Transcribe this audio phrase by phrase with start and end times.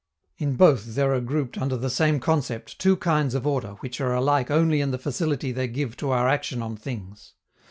[0.39, 4.15] In both there are grouped under the same concept two kinds of order which are
[4.15, 7.33] alike only in the facility they give to our action on things.